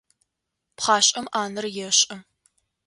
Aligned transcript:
Пхъашӏэм 0.77 1.25
ӏанэр 1.31 1.65
ешӏы. 1.87 2.15